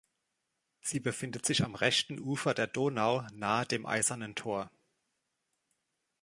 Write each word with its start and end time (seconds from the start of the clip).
Sie 0.79 0.99
befindet 0.99 1.45
sich 1.45 1.63
am 1.63 1.75
rechten 1.75 2.17
Ufer 2.17 2.55
der 2.55 2.65
Donau, 2.65 3.21
nahe 3.33 3.67
dem 3.67 3.85
Eisernen 3.85 4.33
Tor. 4.33 4.71